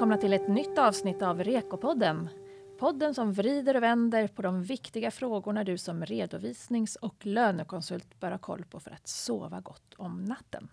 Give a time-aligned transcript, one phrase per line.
[0.00, 2.28] välkomna till ett nytt avsnitt av Rekopodden.
[2.78, 8.30] Podden som vrider och vänder på de viktiga frågorna du som redovisnings och lönekonsult bör
[8.30, 10.68] ha koll på för att sova gott om natten.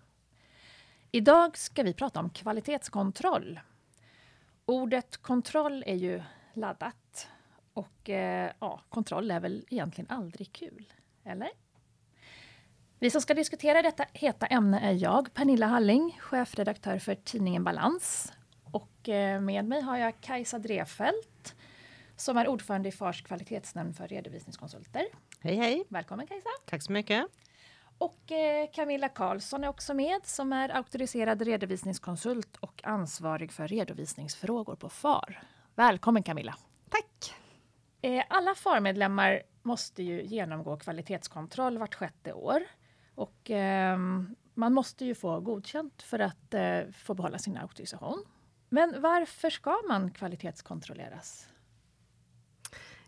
[1.10, 3.60] Idag ska vi prata om kvalitetskontroll.
[4.66, 6.22] Ordet kontroll är ju
[6.52, 7.28] laddat.
[7.72, 10.92] Och eh, ja, kontroll är väl egentligen aldrig kul,
[11.24, 11.50] eller?
[12.98, 18.32] Vi som ska diskutera detta heta ämne är jag, Pernilla Halling, chefredaktör för tidningen Balans.
[18.70, 21.54] Och eh, med mig har jag Kajsa Drefelt
[22.16, 25.06] som är ordförande i FARs kvalitetsnämnd för redovisningskonsulter.
[25.40, 25.84] Hej hej!
[25.88, 26.48] Välkommen Kajsa!
[26.66, 27.26] Tack så mycket!
[27.98, 34.76] Och eh, Camilla Karlsson är också med som är auktoriserad redovisningskonsult och ansvarig för redovisningsfrågor
[34.76, 35.42] på FAR.
[35.74, 36.54] Välkommen Camilla!
[36.88, 37.34] Tack!
[38.02, 42.60] Eh, alla FAR-medlemmar måste ju genomgå kvalitetskontroll vart sjätte år.
[43.14, 43.98] Och eh,
[44.54, 46.54] man måste ju få godkänt för att
[46.94, 48.24] få behålla sin auktorisation.
[48.68, 51.46] Men varför ska man kvalitetskontrolleras?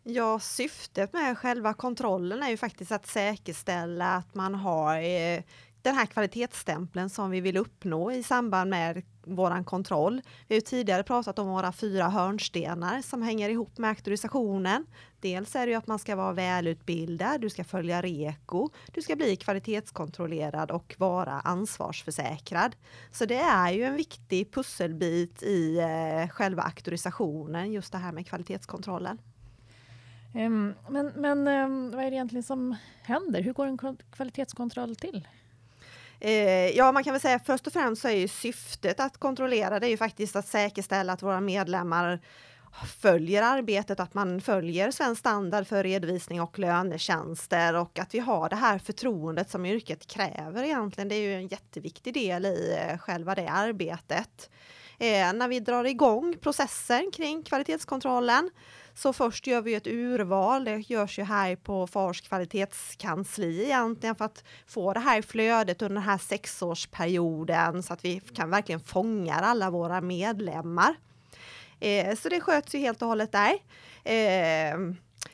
[0.03, 5.43] Ja, syftet med själva kontrollen är ju faktiskt att säkerställa att man har eh,
[5.83, 10.23] den här kvalitetsstämpeln som vi vill uppnå i samband med våran kontroll.
[10.49, 14.87] Vi har ju tidigare pratat om våra fyra hörnstenar som hänger ihop med auktorisationen.
[15.21, 19.17] Dels är det ju att man ska vara välutbildad, du ska följa REKO, du ska
[19.17, 22.77] bli kvalitetskontrollerad och vara ansvarsförsäkrad.
[23.11, 28.27] Så det är ju en viktig pusselbit i eh, själva auktorisationen, just det här med
[28.27, 29.19] kvalitetskontrollen.
[30.35, 33.43] Um, men men um, vad är det egentligen som händer?
[33.43, 33.79] Hur går en
[34.11, 35.29] kvalitetskontroll till?
[36.21, 39.81] Eh, ja, man kan väl säga först och främst så är ju syftet att kontrollera
[39.81, 42.21] det är ju faktiskt att säkerställa att våra medlemmar
[43.01, 48.49] följer arbetet, att man följer svensk standard för redovisning och lönetjänster och att vi har
[48.49, 51.09] det här förtroendet som yrket kräver egentligen.
[51.09, 54.51] Det är ju en jätteviktig del i eh, själva det arbetet.
[54.99, 58.51] Eh, när vi drar igång processen kring kvalitetskontrollen
[58.95, 64.25] så först gör vi ett urval, det görs ju här på FARs kvalitetskansli egentligen för
[64.25, 69.35] att få det här flödet under den här sexårsperioden så att vi kan verkligen fånga
[69.35, 70.95] alla våra medlemmar.
[71.81, 73.53] Eh, så det sköts ju helt och hållet där.
[74.05, 74.79] Eh,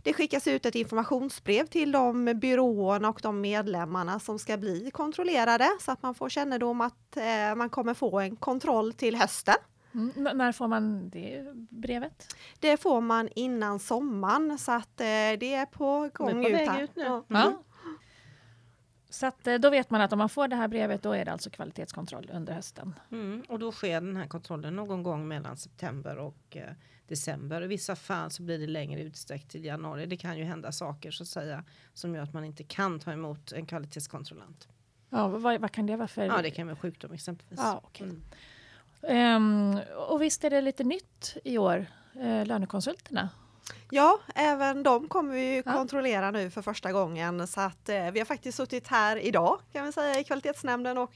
[0.02, 5.68] det skickas ut ett informationsbrev till de byråerna och de medlemmarna som ska bli kontrollerade
[5.80, 9.54] så att man får kännedom att eh, man kommer få en kontroll till hösten.
[9.94, 12.36] Mm, när får man det brevet?
[12.60, 15.04] Det får man innan sommaren så att eh,
[15.40, 16.82] det är på gång är på ut, här.
[16.82, 17.06] ut nu.
[17.06, 17.22] Mm.
[17.28, 17.62] Ja.
[19.16, 21.24] Så att, eh, då vet man att om man får det här brevet då är
[21.24, 22.94] det alltså kvalitetskontroll under hösten.
[23.12, 26.72] Mm, och då sker den här kontrollen någon gång mellan september och eh,
[27.08, 27.62] december.
[27.62, 30.06] I vissa fall så blir det längre utsträckt till januari.
[30.06, 33.12] Det kan ju hända saker så att säga som gör att man inte kan ta
[33.12, 34.68] emot en kvalitetskontrollant.
[35.10, 36.24] Ja, vad, vad kan det vara för?
[36.24, 37.60] Ja, det kan vara sjukdom exempelvis.
[37.62, 38.08] Ja, okay.
[39.02, 39.76] Mm.
[39.76, 43.28] Um, och visst är det lite nytt i år, eh, lönekonsulterna?
[43.90, 45.72] Ja, även de kommer vi ja.
[45.72, 49.84] kontrollera nu för första gången så att eh, vi har faktiskt suttit här idag kan
[49.84, 51.12] vi säga i kvalitetsnämnden och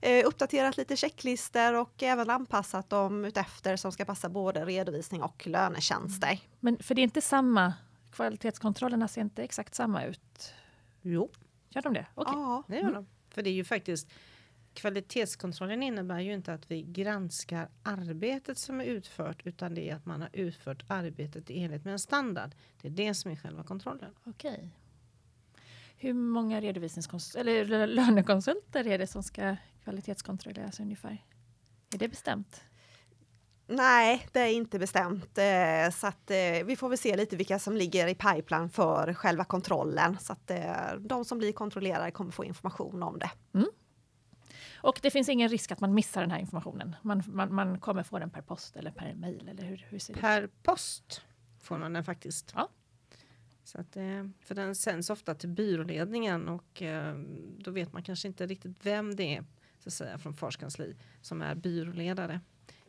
[0.00, 5.46] eh, uppdaterat lite checklister och även anpassat dem utefter som ska passa både redovisning och
[5.46, 6.28] lönetjänster.
[6.28, 6.40] Mm.
[6.60, 7.74] Men för det är inte samma,
[8.12, 10.54] kvalitetskontrollerna ser inte exakt samma ut?
[11.02, 11.30] Jo.
[11.68, 12.06] Gör de det?
[12.14, 12.34] Okay.
[12.34, 12.94] Ja, det gör mm.
[12.94, 13.06] de.
[13.30, 14.08] För det är ju faktiskt
[14.74, 20.06] kvalitetskontrollen innebär ju inte att vi granskar arbetet som är utfört utan det är att
[20.06, 22.50] man har utfört arbetet i enlighet med en standard.
[22.80, 24.14] Det är det som är själva kontrollen.
[24.24, 24.70] Okej.
[25.96, 31.24] Hur många eller lönekonsulter är det som ska kvalitetskontrolleras ungefär?
[31.94, 32.64] Är det bestämt?
[33.66, 35.38] Nej, det är inte bestämt.
[35.38, 39.14] Eh, så att eh, vi får väl se lite vilka som ligger i pipeline för
[39.14, 40.18] själva kontrollen.
[40.20, 43.30] Så att eh, de som blir kontrollerade kommer få information om det.
[43.54, 43.68] Mm.
[44.82, 46.96] Och det finns ingen risk att man missar den här informationen.
[47.02, 50.14] Man, man, man kommer få den per post eller per mail eller hur, hur ser
[50.14, 51.22] det Per post
[51.60, 52.52] får man den faktiskt.
[52.56, 52.68] Ja.
[53.64, 53.96] Så att,
[54.40, 56.82] för den sänds ofta till byråledningen och
[57.58, 59.44] då vet man kanske inte riktigt vem det är
[59.78, 62.40] så att säga, från Fars kansli som är byråledare.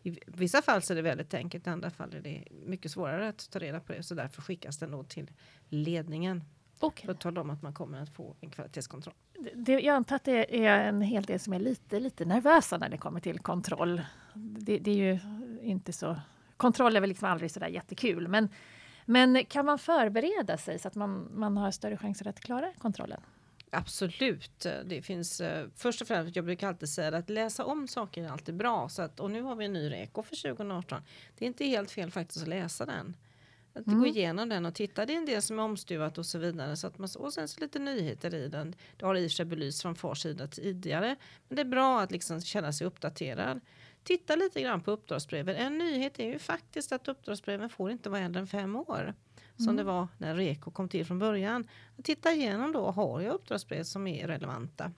[0.04, 3.30] I vissa fall så är det väldigt enkelt, i andra fall är det mycket svårare
[3.30, 4.04] att ta reda på det.
[4.04, 5.32] Så därför skickas den då till
[5.70, 6.44] ledningen.
[6.84, 7.06] Okay.
[7.06, 9.16] För att tala om att man kommer att få en kvalitetskontroll.
[9.56, 12.90] Det, jag antar att det är en hel del som är lite, lite nervösa när
[12.90, 14.02] det kommer till kontroll.
[14.34, 15.20] Det, det är ju
[15.62, 16.20] inte så...
[16.58, 18.28] Kontroll är väl liksom aldrig sådär jättekul.
[18.28, 18.50] Men,
[19.06, 23.22] men kan man förbereda sig så att man, man har större chanser att klara kontrollen?
[23.70, 28.24] Absolut, det finns eh, först och främst, jag brukar alltid säga att läsa om saker
[28.24, 28.90] är alltid bra.
[28.90, 31.02] Så att, och nu har vi en ny REKO för 2018.
[31.38, 33.16] Det är inte helt fel faktiskt att läsa den.
[33.74, 34.00] Att mm.
[34.00, 36.78] gå igenom den och titta, det är en del som är omstuvat och så vidare.
[36.78, 38.76] Så att man, och sen så lite nyheter i den.
[38.98, 41.16] Det har i och för sig belysts från FARs sida tidigare.
[41.48, 43.60] Men det är bra att liksom känna sig uppdaterad.
[44.04, 45.56] titta lite grann på uppdragsbreven.
[45.56, 49.14] En nyhet är ju faktiskt att uppdragsbreven får inte vara äldre än fem år.
[49.56, 49.76] Som mm.
[49.76, 51.68] det var när REKO kom till från början.
[52.04, 54.92] Titta igenom då, har jag uppdragsbrev som är relevanta?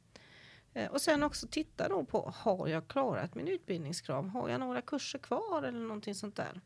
[0.74, 4.28] Eh, och sen också titta då på, har jag klarat min utbildningskrav?
[4.28, 6.62] Har jag några kurser kvar eller någonting sånt där?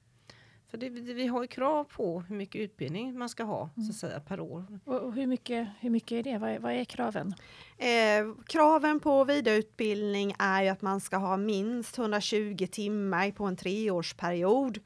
[0.70, 3.88] För det, vi har ju krav på hur mycket utbildning man ska ha mm.
[3.88, 4.66] så att säga, per år.
[4.86, 6.38] Och hur, mycket, hur mycket är det?
[6.38, 7.34] Vad är, vad är kraven?
[7.78, 13.56] Eh, kraven på vidareutbildning är ju att man ska ha minst 120 timmar på en
[13.56, 14.80] treårsperiod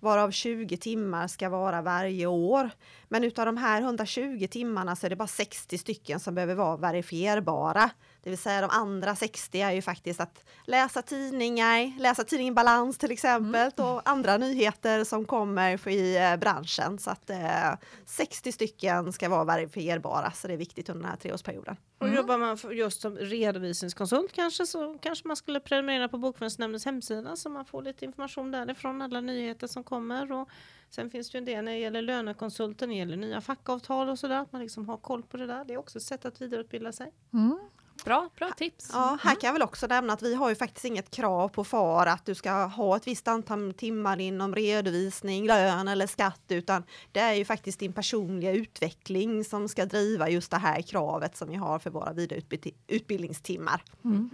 [0.00, 2.70] varav 20 timmar ska vara varje år.
[3.12, 6.76] Men utav de här 120 timmarna så är det bara 60 stycken som behöver vara
[6.76, 7.90] verifierbara.
[8.22, 12.98] Det vill säga de andra 60 är ju faktiskt att läsa tidningar, läsa tidningen Balans
[12.98, 13.90] till exempel mm.
[13.90, 16.98] och andra nyheter som kommer i eh, branschen.
[16.98, 17.72] Så att eh,
[18.06, 21.76] 60 stycken ska vara verifierbara så det är viktigt under den här treårsperioden.
[21.98, 22.16] Och mm.
[22.16, 27.48] jobbar man just som redovisningskonsult kanske så kanske man skulle prenumerera på Bokföringsnämndens hemsida så
[27.48, 30.32] man får lite information därifrån, alla nyheter som kommer.
[30.32, 30.48] Och
[30.90, 34.08] sen finns det ju en del när det gäller lönekonsulten, när det gäller nya fackavtal
[34.08, 35.64] och sådär, att man liksom har koll på det där.
[35.64, 37.12] Det är också ett sätt att vidareutbilda sig.
[37.32, 37.58] Mm.
[38.04, 38.90] Bra, bra tips.
[38.92, 39.40] Ja, här mm.
[39.40, 42.26] kan jag väl också nämna att vi har ju faktiskt inget krav på FAR att
[42.26, 46.82] du ska ha ett visst antal timmar inom redovisning, lön eller skatt, utan
[47.12, 51.48] det är ju faktiskt din personliga utveckling som ska driva just det här kravet som
[51.48, 53.84] vi har för våra vidareutbildningstimmar.
[54.04, 54.30] Mm.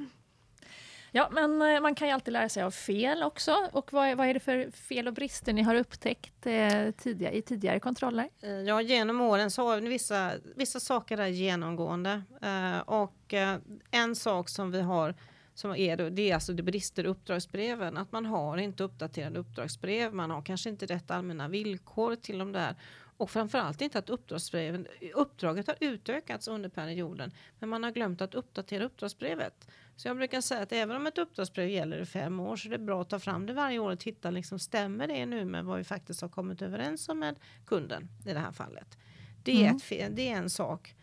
[1.16, 3.68] Ja, men eh, man kan ju alltid lära sig av fel också.
[3.72, 7.32] Och vad är, vad är det för fel och brister ni har upptäckt eh, tidiga,
[7.32, 8.28] i tidigare kontroller?
[8.40, 12.22] Eh, ja, genom åren så har vi vissa, vissa saker där genomgående.
[12.42, 13.58] Eh, och eh,
[13.90, 15.14] en sak som vi har
[15.54, 17.96] som är då, det är alltså det brister i uppdragsbreven.
[17.96, 20.14] Att man har inte uppdaterade uppdragsbrev.
[20.14, 22.74] Man har kanske inte rätt allmänna villkor till de där.
[23.16, 27.32] Och framförallt inte att uppdragsbreven, uppdraget har utökats under perioden.
[27.58, 29.68] Men man har glömt att uppdatera uppdragsbrevet.
[29.96, 32.70] Så jag brukar säga att även om ett uppdragsbrev gäller i fem år så är
[32.70, 35.64] det bra att ta fram det varje år och titta liksom stämmer det nu med
[35.64, 37.36] vad vi faktiskt har kommit överens om med
[37.66, 38.98] kunden i det här fallet.
[39.42, 39.76] Det är, mm.
[39.76, 40.94] ett det är en sak.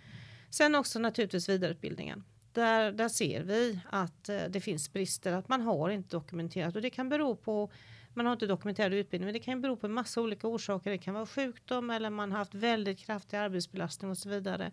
[0.50, 2.24] Sen också naturligtvis vidareutbildningen.
[2.51, 6.81] Där, där ser vi att eh, det finns brister, att man har inte dokumenterat och
[6.81, 7.71] det kan bero på
[8.13, 10.92] man har inte dokumenterad utbildning, men det kan ju bero på en massa olika orsaker.
[10.92, 14.71] Det kan vara sjukdom eller man har haft väldigt kraftig arbetsbelastning och så vidare.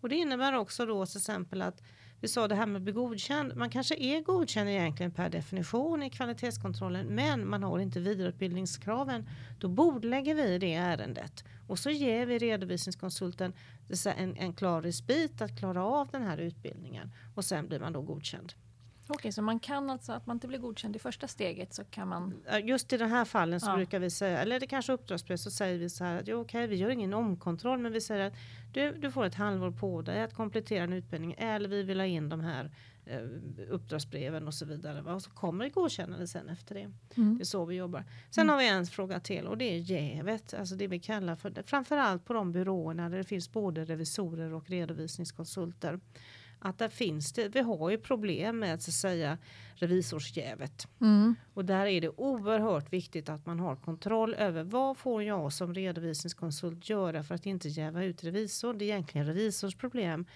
[0.00, 1.82] Och det innebär också då till exempel att
[2.20, 3.56] vi sa det här med att bli godkänd.
[3.56, 9.28] Man kanske är godkänd egentligen per definition i kvalitetskontrollen, men man har inte vidareutbildningskraven.
[9.58, 13.52] Då bordlägger vi det ärendet och så ger vi redovisningskonsulten
[14.16, 18.02] en, en klar respit att klara av den här utbildningen och sen blir man då
[18.02, 18.52] godkänd.
[19.14, 22.08] Okej, så man kan alltså, att man inte blir godkänd i första steget så kan
[22.08, 22.42] man?
[22.64, 23.76] Just i de här fallen så ja.
[23.76, 26.66] brukar vi säga, eller det kanske uppdragsbrev, så säger vi så här att okej, okay,
[26.66, 28.34] vi gör ingen omkontroll, men vi säger att
[28.72, 32.06] du, du får ett halvår på dig att komplettera en utbildning eller vi vill ha
[32.06, 32.70] in de här
[33.06, 33.22] eh,
[33.70, 35.14] uppdragsbreven och så vidare.
[35.14, 36.92] Och så kommer det godkännande sen efter det.
[37.16, 37.36] Mm.
[37.36, 38.04] Det är så vi jobbar.
[38.30, 38.52] Sen mm.
[38.52, 42.24] har vi en fråga till och det är jävet, alltså det vi kallar för framförallt
[42.24, 46.00] på de byråerna där det finns både revisorer och redovisningskonsulter
[46.62, 49.38] att där finns det, vi har ju problem med så att säga
[49.74, 50.88] revisorsjävet.
[51.00, 51.34] Mm.
[51.54, 55.74] Och där är det oerhört viktigt att man har kontroll över vad får jag som
[55.74, 58.74] redovisningskonsult göra för att inte jäva ut revisor.
[58.74, 60.26] Det är egentligen revisors problem.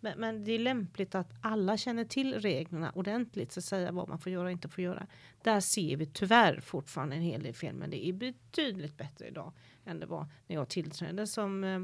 [0.00, 4.08] Men, men, det är lämpligt att alla känner till reglerna ordentligt, så att säga vad
[4.08, 5.06] man får göra och inte får göra.
[5.42, 9.52] Där ser vi tyvärr fortfarande en hel del fel, men det är betydligt bättre idag
[9.84, 11.80] än det var när jag tillträdde som eh, eh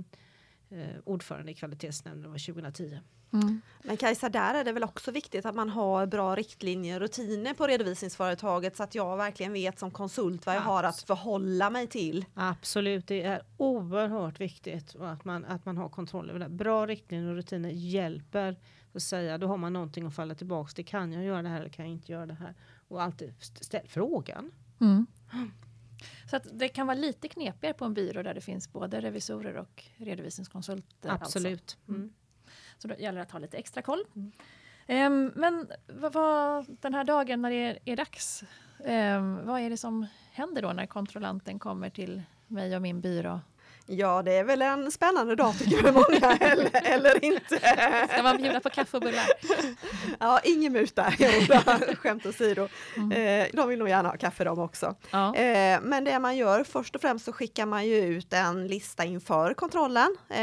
[1.04, 3.00] ordförande i kvalitetsnämnden, var 2010.
[3.32, 3.60] Mm.
[3.82, 7.54] Men Kajsa, där är det väl också viktigt att man har bra riktlinjer och rutiner
[7.54, 11.86] på redovisningsföretaget så att jag verkligen vet som konsult vad jag har att förhålla mig
[11.86, 12.24] till.
[12.34, 16.48] Absolut, det är oerhört viktigt att man, att man har kontroll över det.
[16.48, 18.56] Bra riktlinjer och rutiner hjälper
[18.94, 20.86] att säga, då har man någonting att falla tillbaks till.
[20.86, 22.54] Kan jag göra det här eller kan jag inte göra det här?
[22.88, 24.50] Och alltid ställ frågan.
[24.80, 25.06] Mm.
[26.30, 29.56] Så att det kan vara lite knepigare på en byrå där det finns både revisorer
[29.56, 31.08] och redovisningskonsulter.
[31.08, 31.24] Alltså.
[31.24, 31.60] Absolut.
[31.60, 31.92] Alltså.
[31.92, 32.12] Mm.
[32.78, 34.04] Så då gäller det att ha lite extra koll.
[34.16, 34.32] Mm.
[34.88, 38.44] Um, men vad, vad, den här dagen när det är, är dags,
[38.78, 43.40] um, vad är det som händer då när kontrollanten kommer till mig och min byrå
[43.92, 47.60] Ja, det är väl en spännande dag tycker jag många, eller, eller inte.
[48.12, 49.26] Ska man bjuda på kaffe och bullar?
[50.20, 51.12] Ja, ingen muta,
[51.96, 52.68] skämt åsido.
[52.96, 53.12] Mm.
[53.12, 54.94] Eh, de vill nog gärna ha kaffe de också.
[55.10, 55.34] Ja.
[55.34, 59.04] Eh, men det man gör, först och främst så skickar man ju ut en lista
[59.04, 60.36] inför kontrollen, eh,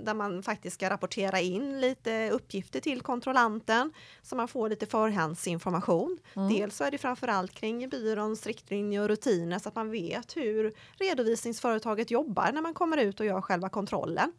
[0.00, 6.18] där man faktiskt ska rapportera in lite uppgifter till kontrollanten, så man får lite förhandsinformation.
[6.36, 6.48] Mm.
[6.48, 10.74] Dels så är det framförallt kring byråns riktlinjer och rutiner, så att man vet hur
[10.98, 14.32] redovisningsföretaget jobbar när man man kommer ut och gör själva kontrollen.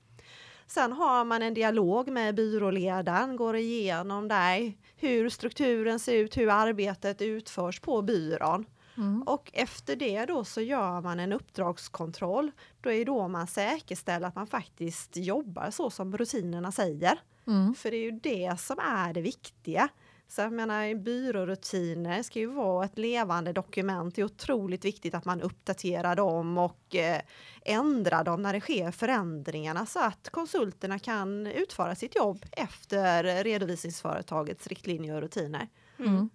[0.68, 6.50] Sen har man en dialog med byråledaren, går igenom där hur strukturen ser ut, hur
[6.50, 8.66] arbetet utförs på byrån.
[8.98, 9.24] Mm.
[9.24, 12.52] Och efter det då så gör man en uppdragskontroll.
[12.82, 17.20] Då är då man säkerställer att man faktiskt jobbar så som rutinerna säger.
[17.48, 17.76] Mm.
[17.76, 19.90] För det är ju det som är det viktiga.
[20.32, 24.16] Så jag menar byrårutiner ska ju vara ett levande dokument.
[24.16, 27.22] Det är otroligt viktigt att man uppdaterar dem och eh,
[27.66, 34.68] ändrar dem när det sker förändringarna så att konsulterna kan utföra sitt jobb efter redovisningsföretagets
[34.68, 35.68] riktlinjer och rutiner.
[36.00, 36.30] Mm.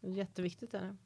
[0.00, 0.96] Jätteviktigt är det.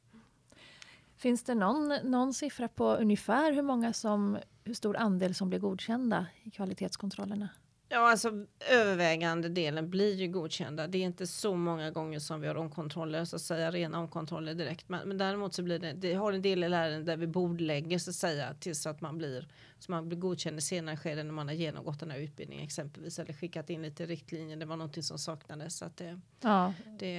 [1.16, 5.58] Finns det någon, någon siffra på ungefär hur många som, hur stor andel som blir
[5.58, 7.48] godkända i kvalitetskontrollerna?
[7.90, 10.86] Ja, alltså övervägande delen blir ju godkända.
[10.86, 14.54] Det är inte så många gånger som vi har omkontroller, så att säga rena omkontroller
[14.54, 14.88] direkt.
[14.88, 17.98] Men, men däremot så blir det, det har en del i ärenden där vi bordlägger
[17.98, 21.32] så att säga tills att man blir, så man blir godkänd i senare skede när
[21.32, 24.56] man har genomgått den här utbildningen exempelvis eller skickat in lite riktlinjer.
[24.56, 25.76] Det var någonting som saknades.
[25.76, 26.74] Så att det, ja.
[26.98, 27.14] det,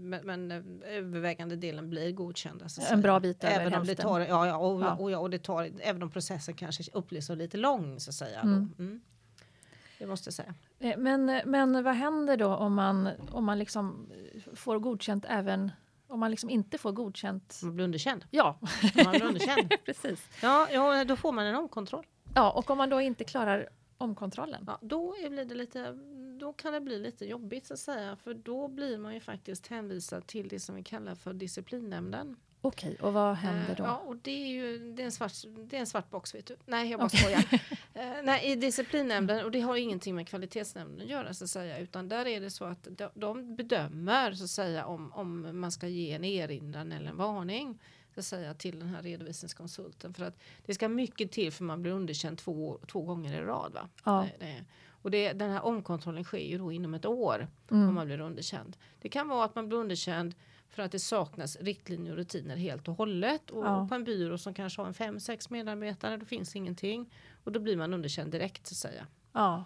[0.00, 0.50] men, men
[0.82, 2.68] övervägande delen blir godkända.
[2.68, 4.94] Så en bra bit över även om det tar, ja, ja, och, ja.
[4.94, 8.14] Och, och, och, det tar, även om processen kanske upplevs som lite lång så att
[8.14, 8.40] säga.
[8.40, 8.74] Mm.
[8.78, 9.00] Mm.
[10.04, 10.54] Det måste jag säga.
[10.78, 14.12] Eh, men, men vad händer då om man, om man liksom
[14.54, 15.72] får godkänt även
[16.08, 17.58] om man liksom inte får godkänt?
[17.62, 18.24] Om man blir underkänd?
[18.30, 18.58] Ja.
[18.60, 19.72] Om man blir underkänd.
[19.84, 20.28] Precis.
[20.42, 22.06] Ja, ja, då får man en omkontroll.
[22.34, 23.68] Ja, och om man då inte klarar
[23.98, 24.64] omkontrollen?
[24.66, 25.98] Ja, då, blir det lite,
[26.38, 28.16] då kan det bli lite jobbigt så att säga.
[28.16, 32.36] För då blir man ju faktiskt hänvisad till det som vi kallar för disciplinnämnden.
[32.66, 33.84] Okej, och vad händer då?
[33.84, 36.46] Ja, och det är ju det är en, svart, det är en svart box, vet
[36.46, 36.56] du.
[36.66, 37.20] Nej, jag bara okay.
[37.20, 37.44] skojar.
[37.52, 41.78] uh, nej, i disciplinnämnden, och det har ingenting med kvalitetsnämnden att göra så att säga,
[41.78, 45.72] utan där är det så att de, de bedömer så att säga om, om man
[45.72, 47.78] ska ge en erinran eller en varning
[48.14, 50.14] så att säga, till den här redovisningskonsulten.
[50.14, 53.72] För att det ska mycket till för man blir underkänd två, två gånger i rad.
[53.72, 53.88] Va?
[54.04, 54.28] Ja.
[54.38, 54.64] Det, det,
[55.04, 57.88] och det, den här omkontrollen sker ju då inom ett år mm.
[57.88, 58.76] om man blir underkänd.
[58.98, 60.34] Det kan vara att man blir underkänd
[60.68, 63.50] för att det saknas riktlinjer och rutiner helt och hållet.
[63.50, 63.86] Och ja.
[63.88, 67.14] på en byrå som kanske har en fem, sex medarbetare, då finns ingenting.
[67.44, 69.06] Och då blir man underkänd direkt så att säga.
[69.32, 69.64] Ja.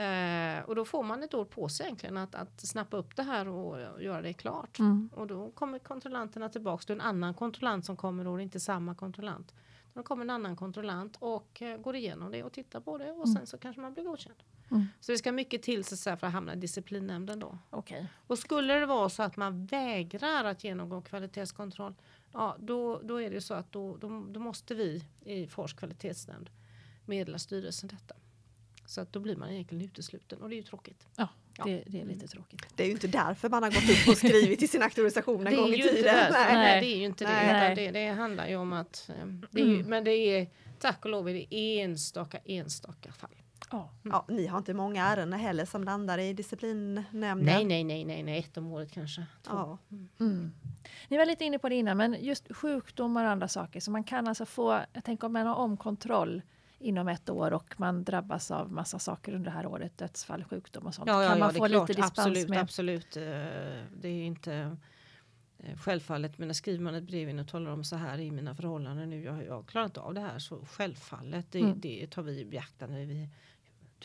[0.00, 3.22] Eh, och då får man ett år på sig egentligen att, att snappa upp det
[3.22, 4.78] här och göra det klart.
[4.78, 5.10] Mm.
[5.12, 6.86] Och då kommer kontrollanterna tillbaks.
[6.86, 9.54] Det är en annan kontrollant som kommer och inte samma kontrollant.
[9.94, 13.26] Då kommer en annan kontrollant och eh, går igenom det och tittar på det och
[13.26, 13.36] mm.
[13.36, 14.42] sen så kanske man blir godkänd.
[14.70, 14.88] Mm.
[15.00, 17.58] Så det ska mycket till så för att hamna i disciplinnämnden då.
[17.70, 18.04] Okay.
[18.26, 21.94] Och skulle det vara så att man vägrar att genomgå kvalitetskontroll,
[22.32, 26.50] ja då, då är det så att då, då, då måste vi i Fors kvalitetsnämnd
[27.04, 28.14] meddela styrelsen detta.
[28.86, 31.08] Så att då blir man egentligen utesluten och det är ju tråkigt.
[31.16, 31.28] Ja,
[31.64, 32.66] det, det, är lite tråkigt.
[32.76, 35.56] Det är ju inte därför man har gått upp och skrivit i sin auktorisation en
[35.56, 36.14] gång i tiden.
[36.32, 36.54] Nej.
[36.54, 36.80] Nej.
[36.80, 37.74] det är ju inte det.
[37.74, 37.90] det.
[37.90, 39.86] Det handlar ju om att, eh, det är ju, mm.
[39.86, 41.46] men det är tack och lov är det
[41.80, 43.42] enstaka, enstaka fall.
[43.70, 43.90] Ja.
[44.02, 44.24] ja.
[44.28, 47.46] ni har inte många ärenden heller som landar i disciplinnämnden?
[47.46, 49.26] Nej, nej, nej, nej, nej, ett om året kanske.
[49.46, 49.78] Ja.
[49.90, 50.08] Mm.
[50.20, 50.52] mm.
[51.08, 53.80] Ni var lite inne på det innan, men just sjukdomar och andra saker.
[53.80, 56.42] Så man kan alltså få, jag tänker om man har omkontroll
[56.80, 60.86] inom ett år och man drabbas av massa saker under det här året, dödsfall, sjukdom
[60.86, 61.08] och sånt.
[61.08, 62.60] Ja, ja, kan man få lite dispens absolut, med?
[62.60, 63.22] Absolut, eh,
[63.96, 64.76] det är inte
[65.58, 68.30] eh, självfallet, men när skriver man ett brev in och talar om så här i
[68.30, 71.80] mina förhållanden nu, jag, jag klarar inte av det här, så självfallet, det, mm.
[71.80, 73.04] det tar vi i beaktande.
[73.04, 73.28] Vi,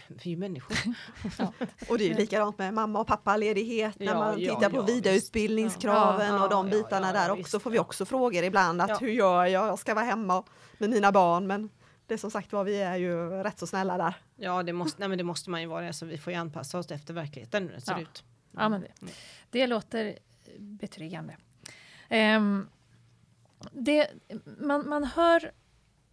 [0.07, 0.77] vi är ju människor.
[1.37, 1.53] ja.
[1.89, 4.69] Och det är ju likadant med mamma och pappa ledighet när ja, man tittar ja,
[4.69, 9.45] på vidareutbildningskraven och de bitarna där också får vi också frågor ibland att hur gör
[9.45, 9.67] jag?
[9.67, 10.43] Jag ska vara hemma
[10.77, 11.69] med mina barn men
[12.07, 14.13] det som sagt var, vi är ju rätt så snälla där.
[14.35, 15.87] Ja, det måste, nej, men det måste man ju vara.
[15.87, 18.23] Alltså, vi får ju anpassa oss efter verkligheten hur det ser ut.
[18.51, 19.13] Ja, men det, mm.
[19.49, 20.17] det låter
[20.57, 21.37] betryggande.
[22.09, 22.69] Um,
[23.71, 24.09] det,
[24.59, 25.51] man, man hör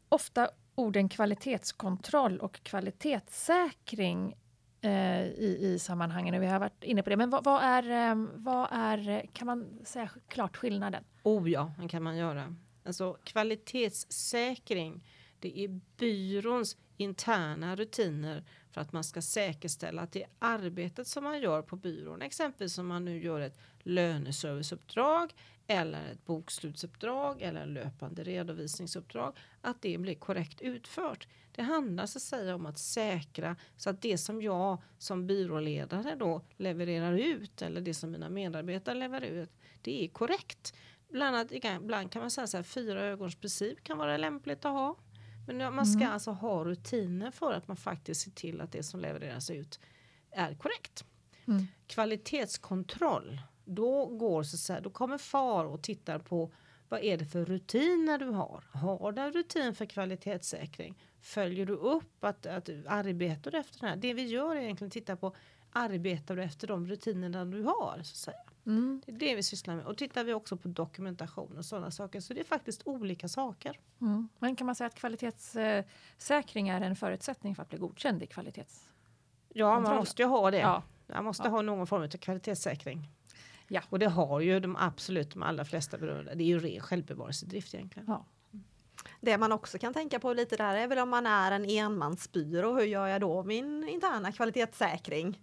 [0.09, 4.37] ofta orden kvalitetskontroll och kvalitetssäkring
[4.81, 6.41] eh, i, i sammanhangen.
[6.41, 7.17] Vi har varit inne på det.
[7.17, 11.05] Men vad, vad, är, eh, vad är, kan man säga klart skillnaden?
[11.23, 12.57] Oh ja, det kan man göra.
[12.85, 15.07] Alltså kvalitetssäkring,
[15.39, 21.41] det är byråns interna rutiner för att man ska säkerställa att det arbetet som man
[21.41, 25.35] gör på byrån, exempelvis om man nu gör ett löneserviceuppdrag
[25.67, 31.29] eller ett bokslutsuppdrag eller löpande redovisningsuppdrag, att det blir korrekt utfört.
[31.53, 36.15] Det handlar så att säga om att säkra så att det som jag som byråledare
[36.15, 39.53] då levererar ut eller det som mina medarbetare levererar ut,
[39.83, 40.75] det är korrekt.
[41.09, 44.73] Bland annat ibland kan man säga så här, fyra ögons princip kan vara lämpligt att
[44.73, 44.97] ha.
[45.47, 46.13] Men man ska mm.
[46.13, 49.81] alltså ha rutiner för att man faktiskt ser till att det som levereras ut
[50.31, 51.05] är korrekt.
[51.47, 51.67] Mm.
[51.87, 56.53] Kvalitetskontroll, då går så, så här, då kommer FAR och tittar på
[56.89, 58.65] Vad är det för rutiner du har?
[58.73, 60.99] Har du en rutin för kvalitetssäkring?
[61.21, 63.97] Följer du upp att, att arbetar du efter det här?
[63.97, 65.35] Det vi gör är egentligen att titta på
[65.73, 67.95] arbetar du efter de rutinerna du har?
[67.95, 68.53] Så att säga.
[68.67, 69.03] Mm.
[69.07, 69.87] Det är det vi sysslar med.
[69.87, 72.21] Och tittar vi också på dokumentation och sådana saker.
[72.21, 73.81] Så det är faktiskt olika saker.
[74.01, 74.29] Mm.
[74.39, 78.89] Men kan man säga att kvalitetssäkring är en förutsättning för att bli godkänd i kvalitets...
[79.49, 80.59] Ja, man måste ju ha det.
[80.59, 80.83] Ja.
[81.07, 81.51] Man måste ja.
[81.51, 83.09] ha någon form av kvalitetssäkring.
[83.73, 83.83] Ja.
[83.89, 86.35] Och det har ju de absolut de allra flesta berörda.
[86.35, 88.09] Det är ju ren självbevarelsedrift egentligen.
[88.09, 88.27] Ja.
[89.21, 92.75] Det man också kan tänka på lite där är väl om man är en enmansbyrå,
[92.75, 95.41] hur gör jag då min interna kvalitetssäkring?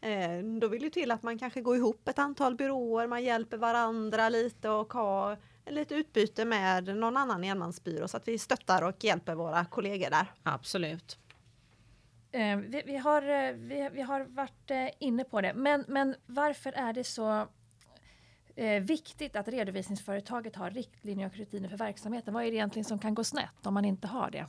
[0.00, 3.56] Eh, då vill det till att man kanske går ihop ett antal byråer, man hjälper
[3.56, 9.04] varandra lite och har lite utbyte med någon annan enmansbyrå så att vi stöttar och
[9.04, 10.32] hjälper våra kollegor där.
[10.42, 11.18] Absolut.
[12.32, 16.72] Eh, vi, vi, har, eh, vi, vi, har varit inne på det, men, men varför
[16.72, 17.48] är det så
[18.56, 22.34] eh, viktigt att redovisningsföretaget har riktlinjer och rutiner för verksamheten?
[22.34, 24.46] Vad är det egentligen som kan gå snett om man inte har det?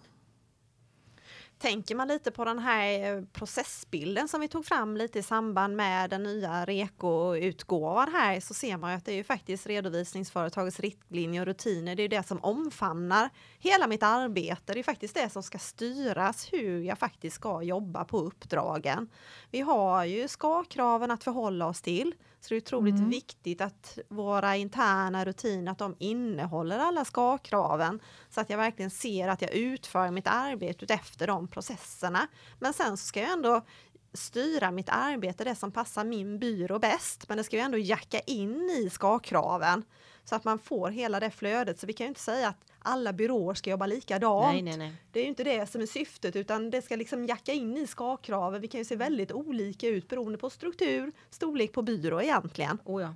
[1.60, 5.76] Tänker man lite på den här eh, processbilden som vi tog fram lite i samband
[5.76, 10.80] med den nya REKO-utgåvan här så ser man ju att det är ju faktiskt redovisningsföretagets
[10.80, 11.96] riktlinjer och rutiner.
[11.96, 14.74] Det är det som omfamnar hela mitt arbete.
[14.74, 19.10] Det är faktiskt det som ska styras hur jag faktiskt ska jobba på uppdragen.
[19.52, 22.14] Vi har ju ska-kraven att förhålla oss till.
[22.48, 23.10] Så det är otroligt mm.
[23.10, 28.00] viktigt att våra interna rutiner, att de innehåller alla ska-kraven
[28.30, 32.28] så att jag verkligen ser att jag utför mitt arbete efter de processerna.
[32.60, 33.66] Men sen så ska jag ändå
[34.14, 37.30] styra mitt arbete det som passar min byrå bäst.
[37.30, 39.84] Men det ska ju ändå jacka in i ska-kraven
[40.24, 41.80] så att man får hela det flödet.
[41.80, 44.54] Så vi kan ju inte säga att alla byråer ska jobba likadant.
[44.54, 44.94] Nej, nej, nej.
[45.12, 47.88] Det är ju inte det som är syftet utan det ska liksom jacka in i
[47.88, 48.62] ska-kraven.
[48.62, 52.78] Vi kan ju se väldigt olika ut beroende på struktur, storlek på byrå egentligen.
[52.86, 53.14] Oh ja.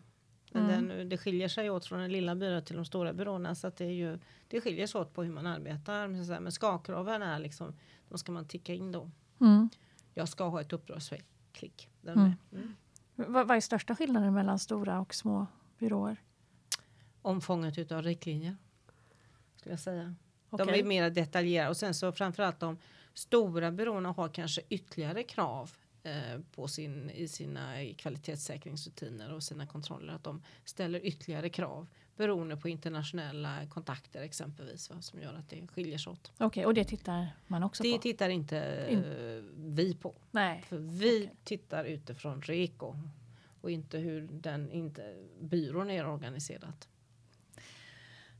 [0.52, 0.88] Men mm.
[0.88, 3.78] den, det skiljer sig åt från den lilla byrån till de stora byråerna så att
[3.78, 6.08] det, är ju, det skiljer sig åt på hur man arbetar.
[6.40, 7.76] Men ska-kraven är liksom,
[8.10, 9.12] de ska man ticka in då.
[9.42, 9.70] Mm.
[10.14, 11.26] Jag ska ha ett uppdragsfält.
[11.52, 11.90] Klick.
[12.08, 12.32] Mm.
[12.52, 12.76] Mm.
[13.16, 15.48] Vad, vad är största skillnaden mellan stora och små
[15.78, 16.22] byråer?
[17.22, 18.58] Omfånget utav riktlinjer
[19.62, 20.16] skulle jag säga.
[20.50, 20.66] Okay.
[20.66, 22.78] De är mer detaljerade och sen så framförallt de
[23.14, 25.72] stora byråerna har kanske ytterligare krav
[26.04, 30.14] eh, på sin, i sina kvalitetssäkringsrutiner och sina kontroller.
[30.14, 34.90] Att de ställer ytterligare krav beroende på internationella kontakter exempelvis.
[34.90, 36.32] Va, som gör att det skiljer sig åt.
[36.34, 37.98] Okej, okay, och det tittar man också det på?
[37.98, 39.04] Det tittar inte In.
[39.76, 40.16] vi på.
[40.32, 40.64] Nej.
[40.68, 41.36] För vi okay.
[41.44, 42.96] tittar utifrån REKO
[43.62, 46.86] och inte hur den inte, byrån är organiserad.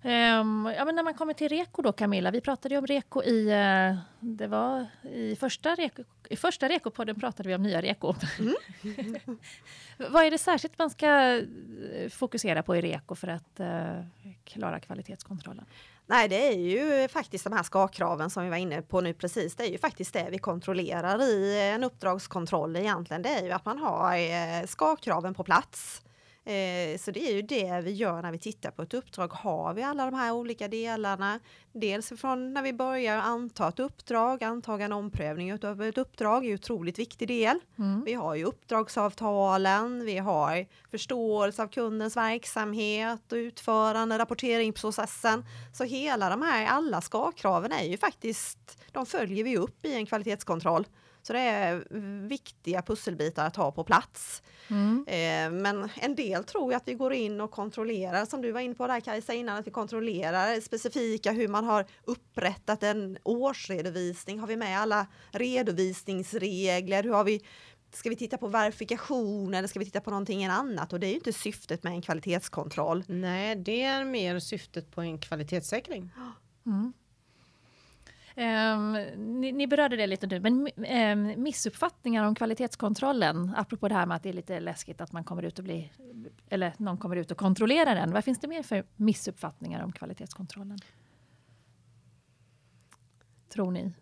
[0.04, 3.24] Um, ja, men när man kommer till REKO då Camilla, vi pratade ju om REKO
[3.24, 8.16] i, uh, det var i första REKO, i första REKO-podden pratade vi om nya REKO.
[8.40, 8.56] Mm.
[10.10, 14.06] Vad är det särskilt man ska eh, fokusera på i REKO för att uh,
[14.44, 15.66] klara kvalitetskontrollen?
[16.06, 19.56] Nej, det är ju faktiskt de här ska-kraven som vi var inne på nu precis.
[19.56, 23.22] Det är ju faktiskt det vi kontrollerar i en uppdragskontroll egentligen.
[23.22, 26.02] Det är ju att man har ska-kraven på plats.
[26.46, 29.28] Eh, så det är ju det vi gör när vi tittar på ett uppdrag.
[29.28, 31.40] Har vi alla de här olika delarna?
[31.74, 36.50] Dels från när vi börjar anta ett uppdrag, antaga en omprövning av ett uppdrag är
[36.50, 37.60] en otroligt viktig del.
[37.78, 38.04] Mm.
[38.04, 45.46] Vi har ju uppdragsavtalen, vi har förståelse av kundens verksamhet och utförande, rapporteringsprocessen.
[45.74, 50.06] Så hela de här, alla ska-kraven är ju faktiskt, de följer vi upp i en
[50.06, 50.86] kvalitetskontroll.
[51.22, 51.86] Så det är
[52.28, 54.44] viktiga pusselbitar att ha på plats.
[54.68, 55.06] Mm.
[55.42, 58.62] Eh, men en del tror jag att vi går in och kontrollerar, som du var
[58.62, 64.40] inne på där Kajsa innan, att vi kontrollerar specifika hur man har upprättat en årsredovisning.
[64.40, 67.04] Har vi med alla redovisningsregler?
[67.04, 67.42] Hur har vi
[67.94, 70.94] Ska vi titta på verifikation eller ska vi titta på någonting annat?
[70.94, 73.04] Och det är ju inte syftet med en kvalitetskontroll.
[73.08, 76.12] Nej, det är mer syftet på en kvalitetssäkring.
[76.66, 76.94] Mm.
[78.36, 78.94] Um,
[79.42, 84.16] ni, ni, berörde det lite nu, men um, missuppfattningar om kvalitetskontrollen, apropå det här med
[84.16, 85.92] att det är lite läskigt att man kommer ut och blir,
[86.50, 88.12] eller någon kommer ut och kontrollerar den.
[88.12, 90.80] Vad finns det mer för missuppfattningar om kvalitetskontrollen?
[93.50, 93.94] Tror ni?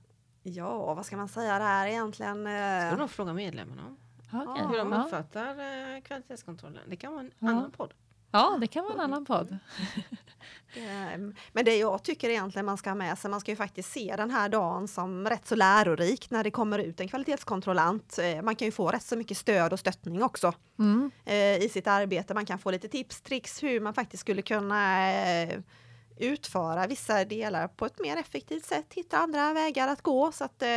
[0.44, 2.48] Ja, vad ska man säga där egentligen?
[2.48, 2.82] Eh?
[2.82, 3.96] Ska du nog fråga medlemmarna.
[4.34, 4.68] Okay.
[4.68, 6.02] Hur de uppfattar ja.
[6.02, 6.82] kvalitetskontrollen.
[6.88, 7.50] Det kan vara en ja.
[7.50, 7.94] annan podd.
[8.32, 9.58] Ja, det kan vara en annan podd.
[11.52, 14.14] Men det jag tycker egentligen man ska ha med sig, man ska ju faktiskt se
[14.18, 18.20] den här dagen som rätt så lärorik när det kommer ut en kvalitetskontrollant.
[18.20, 21.12] Eh, man kan ju få rätt så mycket stöd och stöttning också mm.
[21.26, 22.34] Eh, i sitt arbete.
[22.34, 25.60] Man kan få lite tips, tricks hur man faktiskt skulle kunna eh,
[26.20, 30.62] utföra vissa delar på ett mer effektivt sätt, hitta andra vägar att gå så att
[30.62, 30.68] eh,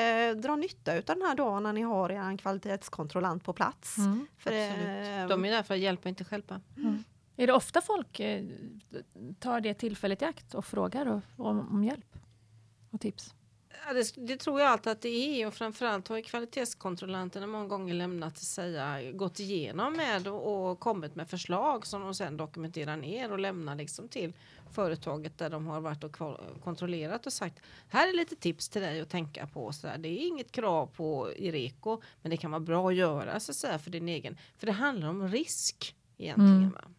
[0.43, 3.99] dra nytta av den här dagen när ni har er kvalitetskontrollant på plats.
[3.99, 6.61] Mm, för, eh, De är där för att hjälpa, inte stjälpa.
[6.77, 7.05] Mm.
[7.43, 8.45] Är det ofta folk eh,
[9.39, 12.17] tar det tillfället i akt och frågar och, om, om hjälp
[12.91, 13.35] och tips?
[13.87, 17.67] Ja, det, det, tror jag alltid att det är och framförallt har ju kvalitetskontrollanterna många
[17.67, 22.97] gånger lämnat säga, gått igenom med och, och, kommit med förslag som de sedan dokumenterar
[22.97, 24.33] ner och lämnar liksom till
[24.71, 26.17] företaget där de har varit och
[26.65, 29.73] kontrollerat och sagt här är lite tips till dig att tänka på.
[29.73, 29.99] Så där.
[29.99, 33.57] Det är inget krav på Ireko men det kan vara bra att göra så att
[33.57, 34.39] säga, för din egen.
[34.59, 36.57] För det handlar om risk egentligen.
[36.57, 36.95] Mm.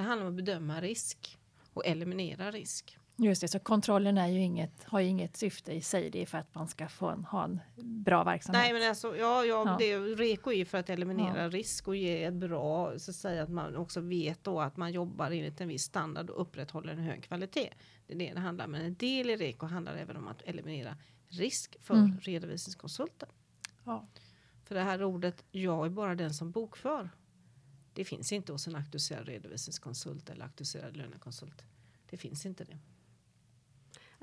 [0.00, 1.38] Det handlar om att bedöma risk
[1.72, 2.98] och eliminera risk.
[3.16, 6.10] Just det, så kontrollen är ju inget, har ju inget syfte i sig.
[6.10, 8.62] Det är för att man ska få en, ha en bra verksamhet.
[8.62, 9.76] Nej, men alltså, ja, ja, ja.
[9.78, 11.48] Det, REKO är för att eliminera ja.
[11.48, 14.92] risk och ge ett bra, så att säga att man också vet då att man
[14.92, 17.70] jobbar enligt en viss standard och upprätthåller en hög kvalitet.
[18.06, 18.70] Det är det det handlar om.
[18.70, 20.96] Men en del i REKO handlar även om att eliminera
[21.28, 22.18] risk för mm.
[22.20, 23.28] redovisningskonsulten.
[23.84, 24.08] Ja.
[24.64, 27.10] För det här ordet, jag är bara den som bokför.
[28.00, 31.62] Det finns inte hos en auktoriserad redovisningskonsult eller auktoriserad lönekonsult.
[32.10, 32.78] Det finns inte det.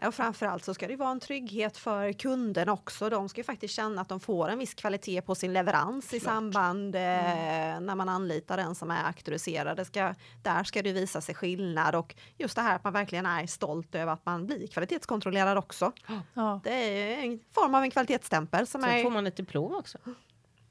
[0.08, 3.10] Och framförallt så ska det vara en trygghet för kunden också.
[3.10, 6.22] De ska ju faktiskt känna att de får en viss kvalitet på sin leverans Klart.
[6.22, 7.86] i samband eh, mm.
[7.86, 9.78] när man anlitar den som är auktoriserad.
[9.78, 13.26] Det ska, där ska det visa sig skillnad och just det här att man verkligen
[13.26, 15.92] är stolt över att man blir kvalitetskontrollerad också.
[16.34, 16.62] Ja.
[16.64, 18.68] Det är en form av en kvalitetsstämpel.
[18.68, 19.04] Som Sen är...
[19.04, 19.98] får man ett diplom också.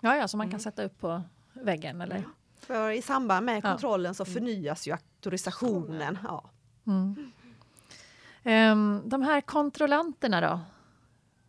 [0.00, 0.60] Ja, ja, som man kan mm.
[0.60, 2.24] sätta upp på väggen eller?
[2.66, 4.34] För i samband med kontrollen så mm.
[4.34, 6.18] förnyas ju auktorisationen.
[6.24, 6.50] Ja.
[6.86, 7.32] Mm.
[8.72, 10.60] Um, de här kontrollanterna då?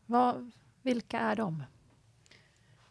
[0.06, 0.51] Vad,
[0.82, 1.63] vilka är de?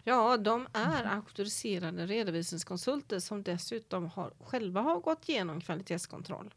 [0.05, 6.55] Ja, de är auktoriserade redovisningskonsulter som dessutom har, själva har gått igenom kvalitetskontroll.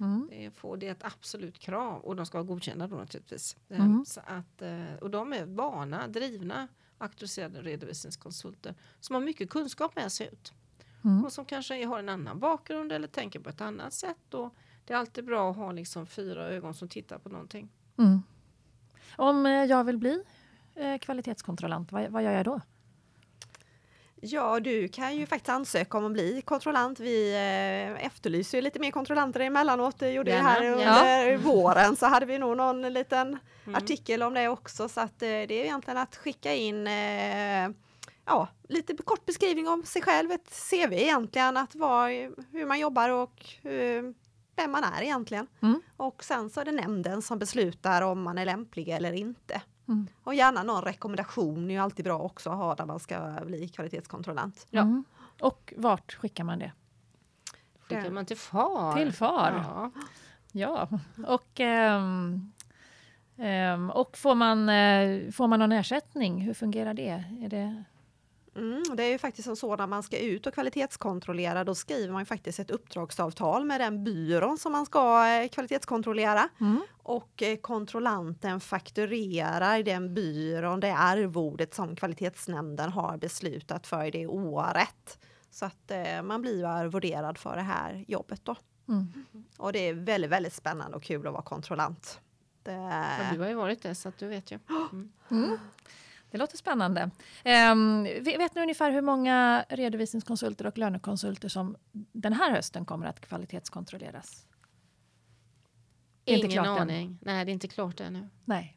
[0.00, 0.28] Mm.
[0.30, 3.56] Det, får, det är ett absolut krav och de ska vara godkända då naturligtvis.
[3.68, 4.04] Ehm, mm.
[4.04, 10.12] Så att, eh, och de är vana, drivna auktoriserade redovisningskonsulter som har mycket kunskap med
[10.12, 10.52] sig ut.
[11.06, 11.24] Mm.
[11.24, 14.34] Och som kanske har en annan bakgrund eller tänker på ett annat sätt.
[14.34, 17.68] Och det är alltid bra att ha liksom fyra ögon som tittar på någonting.
[17.98, 18.22] Mm.
[19.16, 20.22] Om eh, jag vill bli
[20.74, 22.60] eh, kvalitetskontrollant, vad, vad gör jag då?
[24.20, 27.00] Ja, du kan ju faktiskt ansöka om att bli kontrollant.
[27.00, 29.98] Vi eh, efterlyser ju lite mer kontrollanter emellanåt.
[29.98, 31.38] Det gjorde vi här under ja.
[31.44, 33.74] våren så hade vi nog någon liten mm.
[33.74, 34.88] artikel om det också.
[34.88, 36.88] Så att det är egentligen att skicka in
[38.26, 42.10] ja, lite kort beskrivning om sig själv, ett CV egentligen, att vad,
[42.50, 44.14] hur man jobbar och hur,
[44.56, 45.46] vem man är egentligen.
[45.60, 45.82] Mm.
[45.96, 49.62] Och sen så är det nämnden som beslutar om man är lämplig eller inte.
[49.88, 50.06] Mm.
[50.24, 53.68] Och gärna någon rekommendation är ju alltid bra också att ha när man ska bli
[53.68, 54.66] kvalitetskontrollant.
[54.70, 54.82] Ja.
[54.82, 55.04] Mm.
[55.40, 56.72] Och vart skickar man det?
[57.80, 58.96] Skickar man till FAR?
[58.96, 59.64] Till FAR?
[59.68, 59.90] Ja.
[60.52, 60.88] ja.
[61.26, 62.52] Och, um,
[63.36, 66.40] um, och får, man, uh, får man någon ersättning?
[66.40, 67.24] Hur fungerar det?
[67.40, 67.84] Är det
[68.56, 72.26] Mm, det är ju faktiskt så när man ska ut och kvalitetskontrollera, då skriver man
[72.26, 76.48] faktiskt ett uppdragsavtal med den byrån som man ska eh, kvalitetskontrollera.
[76.60, 76.80] Mm.
[77.02, 85.18] Och eh, kontrollanten fakturerar den byrån det arvodet som kvalitetsnämnden har beslutat för det året.
[85.50, 88.56] Så att eh, man blir arvoderad för det här jobbet då.
[88.88, 89.12] Mm.
[89.56, 92.20] Och det är väldigt, väldigt spännande och kul att vara kontrollant.
[92.62, 92.72] Det...
[92.72, 94.58] Ja, du har ju varit det så att du vet ju.
[95.30, 95.58] Mm.
[96.36, 97.10] Det låter spännande.
[97.72, 101.76] Um, vet ni ungefär hur många redovisningskonsulter och lönekonsulter som
[102.12, 104.46] den här hösten kommer att kvalitetskontrolleras?
[106.24, 107.06] Ingen aning.
[107.06, 107.18] Än.
[107.22, 108.28] Nej, det är inte klart ännu.
[108.44, 108.76] Nej.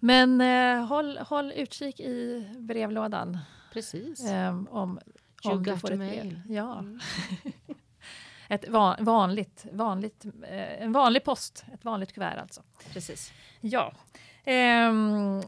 [0.00, 3.38] Men uh, håll, håll utkik i brevlådan.
[3.72, 4.30] Precis.
[4.30, 5.00] Um, om,
[5.44, 6.42] om du får ett brev.
[6.48, 6.78] Ja.
[6.78, 7.00] Mm.
[8.48, 12.62] ett van, vanligt, vanligt, uh, en vanlig post, ett vanligt kuvert alltså.
[12.92, 13.32] Precis.
[13.60, 13.92] Ja.
[14.46, 15.42] Um,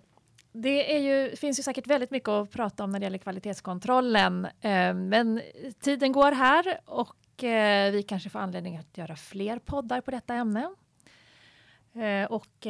[0.52, 4.44] det är ju, finns ju säkert väldigt mycket att prata om när det gäller kvalitetskontrollen.
[4.44, 5.42] Eh, men
[5.80, 10.34] tiden går här och eh, vi kanske får anledning att göra fler poddar på detta
[10.34, 10.74] ämne.
[11.94, 12.66] Eh, och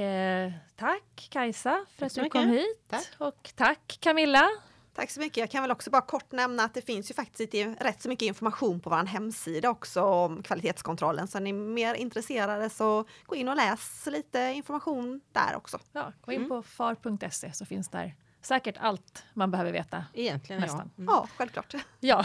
[0.77, 2.85] tack Kajsa för att du kom hit.
[2.89, 3.07] Tack.
[3.19, 4.49] Och tack Camilla
[4.99, 5.37] Tack så mycket.
[5.37, 8.27] Jag kan väl också bara kort nämna att det finns ju faktiskt rätt så mycket
[8.27, 11.29] information på vår hemsida också om kvalitetskontrollen.
[11.29, 15.79] Så är ni mer intresserade så gå in och läs lite information där också.
[15.93, 16.49] Ja, gå in mm.
[16.49, 20.05] på far.se så finns där säkert allt man behöver veta.
[20.15, 20.91] Egentligen nästan.
[20.97, 21.03] ja.
[21.03, 21.15] Mm.
[21.15, 21.75] Ja, självklart.
[22.01, 22.25] Ja.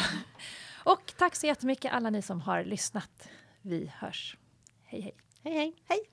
[0.84, 3.30] Och tack så jättemycket alla ni som har lyssnat.
[3.62, 4.38] Vi hörs.
[4.84, 5.16] Hej hej.
[5.44, 5.76] Hej hej.
[5.86, 6.13] Hej.